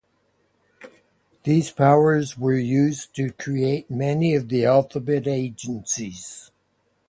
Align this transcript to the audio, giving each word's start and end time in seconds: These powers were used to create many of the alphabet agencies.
These 1.43 1.69
powers 1.69 2.35
were 2.35 2.57
used 2.57 3.13
to 3.17 3.33
create 3.33 3.91
many 3.91 4.33
of 4.33 4.49
the 4.49 4.65
alphabet 4.65 5.27
agencies. 5.27 6.49